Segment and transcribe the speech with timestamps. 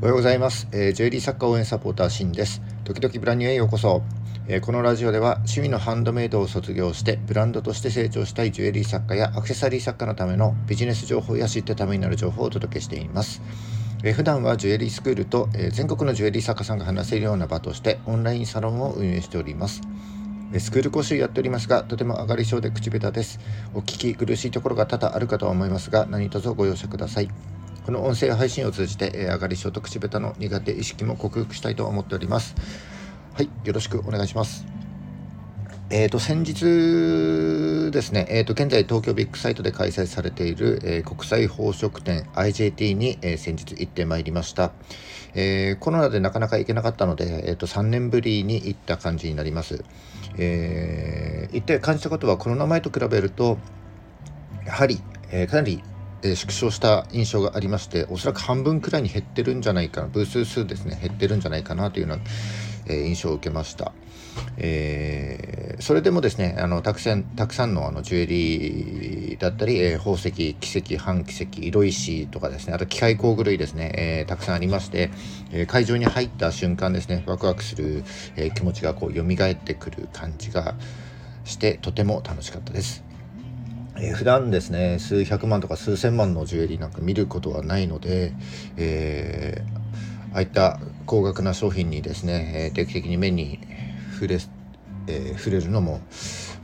[0.00, 2.60] おはようございます、えー、ジュエリー作家応援サポーターシンです。
[2.84, 4.02] 時々ブランニューへようこそ、
[4.48, 13.40] えー、このラジオでは趣味のハンドメイドを卒業してブランドとして成長したいジュエリー作家やアクセサリー作家のためのビジネス情報や知ってためになる情報をお届けしています。
[14.02, 19.80] えー、普段はジュエリースクールと、えー、全国のジュエリー作家さんが話せるような場としてオンラインサロンを運営しております。
[20.58, 23.40] スクール講習やっておりますがとても上がり症で口下手です。
[23.72, 27.53] お聞き苦しいところが多々あるかとは思いますが何卒ご容赦ください。
[27.84, 32.54] この音声配信を通じて、えー、上がり症と口下手の苦手意識も克服したいと思っております。
[33.34, 34.64] はい、よろしくお願いします。
[35.90, 44.72] えーと、先日ですね、えーと、現在東京ビッグサイトで開催されている、えー、国際宝飾展 IJT に、えー、先日行ってまいりました、
[45.34, 49.84] えー、コロナでなかなか行けなかったので、えーと、3年ぶりに行った感じになります、
[50.38, 53.58] えー、行って感じたことはコロナ前と比べると
[54.64, 55.82] やはり、えかなり
[56.24, 62.22] え縮小した印象がありましておそらく半分くらいに減ってるんじゃないかなブース数ですね減ってるんじゃないかなというような、
[62.86, 63.92] え印象を受けました。
[64.56, 75.10] えー、それでもですねあのたくさんたくさんのあのジュエリーだったり、えー、宝石奇跡半奇跡色石とかですねあと機械工具類ですね、えー、たくさんありまして、
[75.52, 78.02] え会場に入った瞬間ですねワクワクする、
[78.36, 80.74] え気持ちがこう蘇ってくる感じが
[81.44, 83.03] してとても楽しかったです。
[83.96, 88.32] えー、普段ですね数百万とか数千万のジュエリーなんか見ることはないので、
[88.76, 93.60] えー、ああいった高額な商品にですね、えー、定期的に目に
[94.14, 94.38] 触れ,、
[95.06, 96.00] え、触れるのも、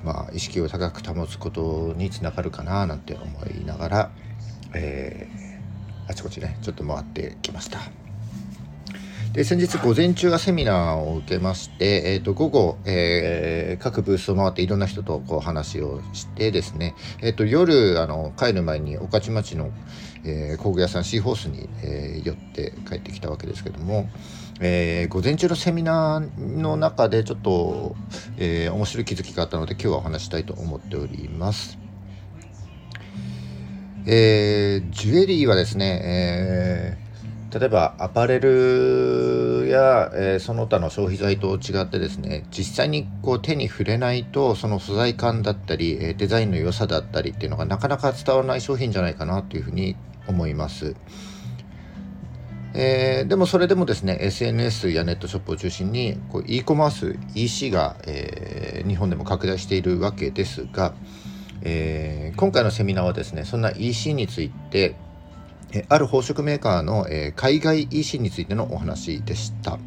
[0.04, 4.10] まあ、意識を高く保つことにつながるかななんて思いながら、
[4.74, 7.99] えー、あちこちねちょっと回ってきました。
[9.32, 19.70] で先日午前中はセミナーを受けまして、えー、と午後、えー、各ブースを回っていろんな人とこう話をしてですね、えー、と夜あの帰る前に御徒町の、
[20.24, 24.08] えー、工具屋さんシーホースに、えー、寄って帰ってきたわけですけども、
[24.60, 27.94] えー、午前中のセミナーの中でちょっと、
[28.36, 31.78] えー、面白い気づきがあったので今日はお話したいと思っております。
[34.06, 37.09] えー、ジュエリーはですね、えー
[37.52, 49.96] 例えばアパレルや、えー、その他の消費財と違ってですね実際にこう手に触れないとその素材感だったり、えデザインの良さだったりっていうのがなかなか伝わらない商品じゃないかなというふうに
[50.28, 50.94] 思います。
[52.72, 60.94] えー、でもそれでもですね SNS やネットショップを中心にこう e コマース EC が、えー、日本でも拡大しているわけですが、
[61.62, 64.94] えー、今回のセミナーはですねそんな EC について
[65.72, 69.78] えある宝飾メーカーの、え海外 EC についてのお話でした。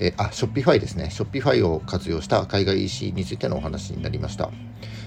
[0.00, 1.10] えあ、ショッピファイですね。
[1.10, 4.50] ショッピファイを活用した海外 EC についてのお話になりました。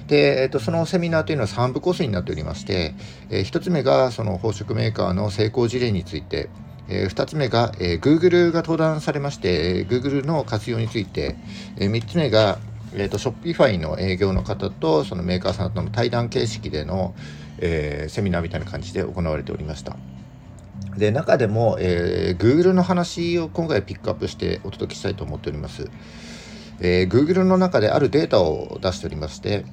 [0.07, 2.93] で、えーと、そのセミナーというのは3部コースになっておりまして、
[3.29, 6.49] えー、1つ目がその宝飾メーカーの成功事例について、
[6.89, 11.37] えー、2つ目が、えー、Google が登壇されまして、え、Google の活用について、
[11.77, 12.59] えー、3つ目が、
[12.93, 17.15] えーと、ショッピファイの営業の方とそのメーカーさんとの対談形式での、
[17.59, 19.95] えー、セミナーみたいな感じで行われておりました。
[20.97, 25.89] で中でも、えー、Google の話を今回ピックアップしてお届けしたいと思っております。
[26.81, 29.65] えー、Google の中であるデータを出しておりまして、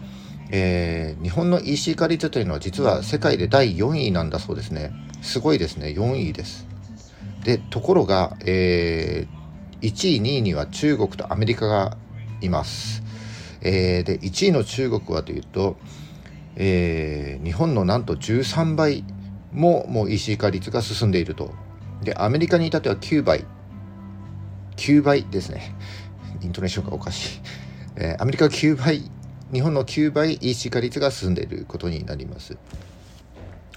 [0.51, 4.93] えー、日本の EC 化率というのは実は世界で第4位なんだそうですね。
[5.23, 5.89] すごいですね。
[5.89, 6.67] 4位です。
[7.45, 11.97] で、ところが、えー、1位、2位には中国とアメリカが
[12.41, 13.03] います。
[13.61, 15.77] えー、で、1位の中国はというと、
[16.57, 19.05] えー、日本のなんと13倍
[19.53, 21.53] ももう EC 化率が進んでいると。
[22.03, 23.45] で、アメリカに至っては9倍。
[24.77, 25.75] 9倍ですね。
[26.43, 27.41] イントネーションがおかしい。
[27.97, 29.11] えー、アメリカは9倍、
[29.53, 32.57] 日本の9倍 EC 化率が進んでいることになります。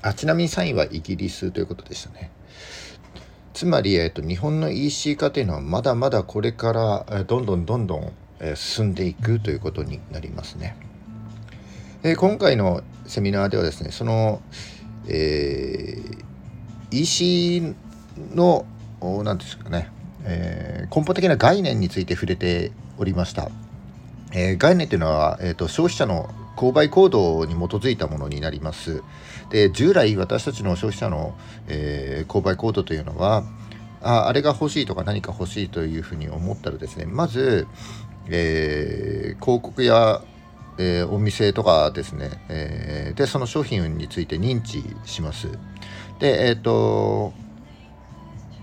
[0.03, 2.31] あちなみに3位はイギリスということでしたね。
[3.53, 10.75] つまり、えーと、日本の EC 化というのはまだまだこれから、えー、どんどんどんどん、え、進んでいくということになりますね。
[12.03, 14.41] えー、今回のセミナーではですねその、
[15.07, 17.75] えー、EC
[18.33, 18.65] の
[19.23, 19.89] 何ですかね、
[20.23, 23.49] えー、根本的な概念について触れておりました、
[24.33, 29.03] えー、概念というのは、えーと、消費者の購買行動に基づいたものになります
[29.51, 31.35] で従来私たちの消費者の、
[31.67, 33.43] えー、購買行動というのは
[34.01, 37.67] ああれが欲しいとか何か欲しいというふうに思ったらですねまず、
[38.31, 40.21] えー、広告や
[40.77, 45.47] えー、お店とかですね、えー、でその商品について認知します。
[46.19, 47.33] でえっ、と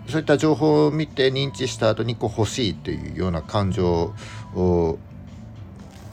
[0.09, 4.15] そういった情報を見て認知した後にこう欲しいというような感情
[4.55, 4.99] を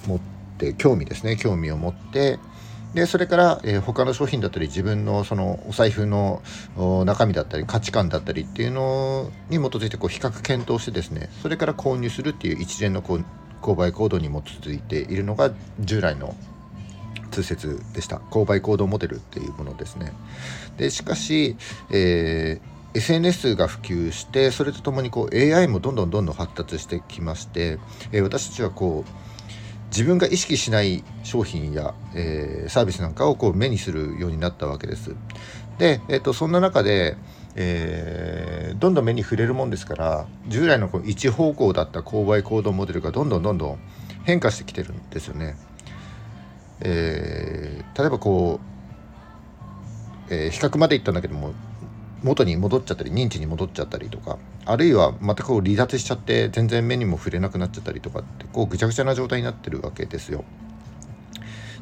[0.05, 0.19] 持っ
[0.57, 1.37] て興味ですね。
[1.37, 2.39] 興味を持って。
[2.93, 6.41] でそれから、えー、他の商品だったり自分のそのお財布の
[7.05, 11.29] 中身だったり価値観だったりっていうのに基づいてこう比較検討してですね。
[11.41, 13.25] それから購入するっていう一連のこう
[13.65, 14.31] 購買行動に基
[14.61, 16.35] づいているのが従来の
[17.31, 20.13] 通説でした購買行動モデルっていうものですね
[20.77, 21.57] でしかし、
[21.89, 27.79] えー、SNS が普及してそれとともにこう AI もどんどんどんどん発達してきまして、
[28.11, 29.25] えー、私たちはこう
[29.87, 35.15] 自分が意識しない商品や、えー、サービスなんかをこう目にするようになったわけです。
[35.77, 37.15] で、えーと、そんな中で、
[37.55, 43.79] えー、どんどん目に触れるもんですから従来のこう一方向だった購買行動モデルがどんどんどんどん
[44.25, 45.55] 変化してきてるんですよね。
[46.81, 48.59] えー、例えばこ
[50.29, 51.53] う、えー、比較までいったんだけども
[52.21, 60.43] 元に戻っちゃったり認知に戻っちゃったりとかあるいはまたこう離脱しちゃって全然目にも触れなくなっちゃったりとかってこうぐちゃぐちゃな状態になってるわけですよ。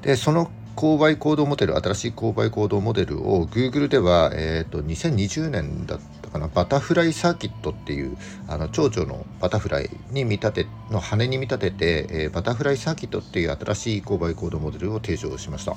[0.01, 8.17] でその購買行動モデル新しい購買行動モデルを Google では、えーと、2020年だったかなバタフライサーキットっていう
[8.47, 15.75] あの蝶々のバタフライに見立ての羽に見立てて、えー、バタフライサーキットっていう新しい購買行動モデルを提唱しました。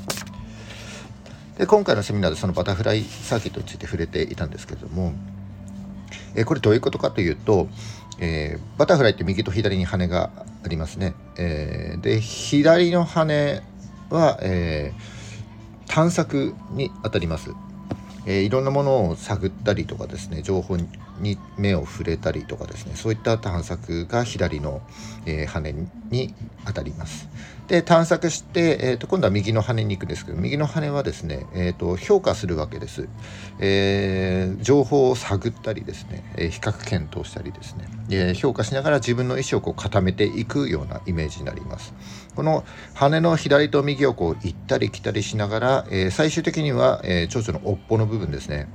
[1.58, 5.14] で今回のセミナーでそのバタフライサーキットについて触れていたんですけれども、
[6.34, 7.68] えこれどういうことかというと、
[8.18, 10.30] えー、バタフライって右と左に羽が
[10.64, 11.14] ありますね。
[11.38, 13.62] えー、で左の羽
[14.10, 17.50] は、えー、探索にあたります。
[18.26, 20.76] えー、いろんなものを探ったりとかですね情報
[21.20, 24.82] に目を触れたりとかですねそういった探索が左の、
[25.26, 26.34] えー、羽に
[26.66, 27.28] 当たります。
[27.68, 33.08] で探索して、えーと、今度は右の羽に行くんですけど右の羽はですね、えーと、評価するわけです、
[33.58, 41.92] えー、情報を探ったりですね、えー、比較検討したりですね、え、評価しながら自分の意思をこう固めていくようなイメージになります
[42.36, 42.64] この
[42.94, 48.68] 羽の左と右をこう行ったり来たりしながら、え最終的には、え蝶々の尾っぽの部分ですね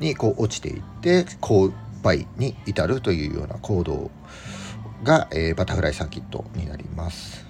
[0.00, 1.72] にこう落ちていって勾
[2.02, 4.10] 配に至るというような行動
[5.02, 7.46] が、えー、バタフライサーキットになります。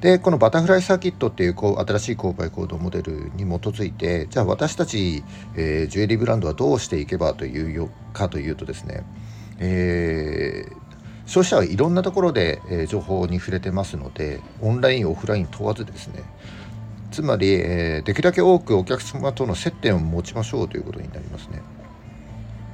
[0.00, 5.24] でこのバタフライサーキットっていうこう新しい購買行動モデルに基づいてじゃあ私たち、
[5.56, 9.02] えー、ジュエリーブランドはどうしていけばというかというとですね、
[9.60, 10.74] えー、
[11.24, 16.22] 消費者はいろんなところで、えー、情報に触れてますのでオンラインオフライン問わずですね
[17.14, 21.62] つまり、えー、できるだけ多くお客様との接点を持ちましょうということになりますね。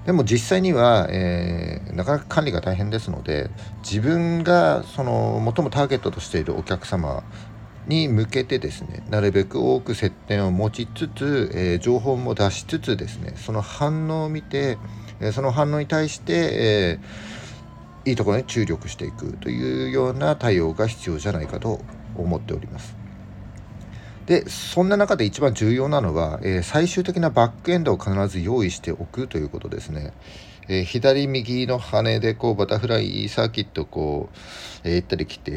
[0.06, 3.50] でも実際には、えー、なかなか管理が大変ですので
[3.82, 7.22] 自分がその最もターゲットとしているお客様
[7.86, 14.78] に向けてですねなるべく多く接点を持ちつつ、えー、情報も出しつつですねその反応を見て、
[15.20, 21.82] え、その反応に対して、えー、いいところに注力していくというような対応が必要じゃないかと
[22.16, 22.99] 思っております。
[24.30, 30.12] でそんな中で一番重要なのは、えー、最終的なバックエンドを必ず用意しておくということですね。
[30.68, 35.50] えー、左右の羽でこうバタフライサーキットこう、えー、行ったり来た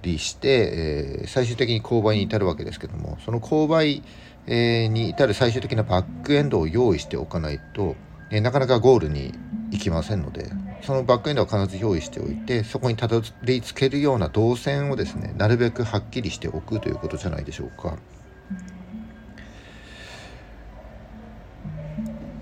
[0.00, 4.02] りして、え、最終的に勾配に至るわけですけどもその勾配、
[4.46, 7.94] え、に至る最終的なバックエンドを用意しておかないと、
[8.30, 9.34] え、なかなかゴールに
[9.70, 10.50] 行きませんので
[10.86, 17.96] そのバックエンドを必ず用意しておいてそこにたどり着けるような動線をですねなるべくはっきりしておくということじゃないでしょうか。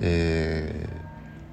[0.05, 0.89] え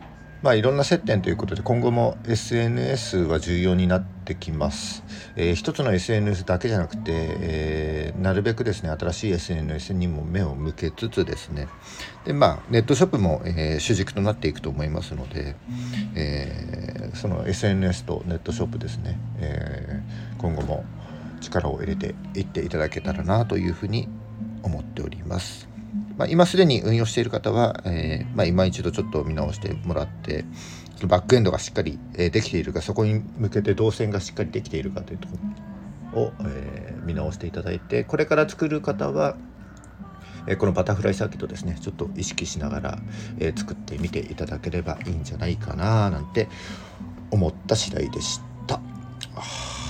[0.01, 5.03] ー、まあいろんな接点ということで今後も SNS は重要になってきます。
[5.35, 11.67] えー、一つの SNS だけじゃなくて、えー、なるべくですね新しい SNS にも目を向けつつですね
[12.25, 15.55] でまあネットショップも、えー、主軸となっていくと思いますので、
[16.15, 20.85] えー、その SNS とネットショップですね、えー、今後も
[21.41, 24.07] 力を入れていっていただけたらなというふうに
[24.63, 25.78] 思っております。
[26.19, 30.43] まあ、今すでに運用している方は、えー、まあ、今一度ちょっと見直してもらって
[31.05, 35.37] バックエンドがしっかり、えできているかそこに向けて動線がしっかりできているかというとこ
[36.13, 39.37] ろを、えー、見直していただいてこれから作る方は、
[40.45, 42.99] えこのバタフライサーキットですねちょっと意識しながら、
[43.39, 46.49] え作ってみていただければいいんじゃないかななんて
[47.31, 48.81] 思った次第でした。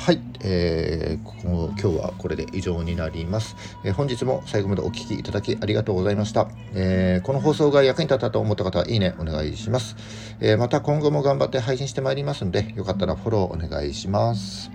[0.09, 9.95] はい、えー、ここ今日はこれで以上になります、えー、本日も最後までお聴きいただきありがとうございました、えー、この放送が役に立ったと思った方はいいねお願いします、
[10.41, 14.71] えまた今後も頑張って配信してまいりますのでよかったらフォローお願いします。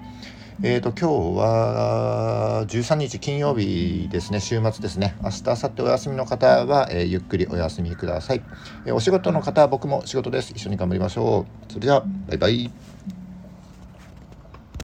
[0.63, 8.43] えーと、今日は13日金曜日ですね、週末ですね、明日、明後日お休みの方は、えー、ゆっくりお休みください、
[8.87, 10.53] えー、お仕事の方は僕も仕事です。
[10.55, 11.73] 一緒に頑張りましょう。
[11.73, 12.94] それでは、バイバイ。